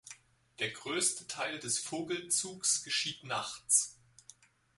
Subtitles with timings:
[0.57, 3.99] Der größte Teil des Vogelzugs geschieht nachts.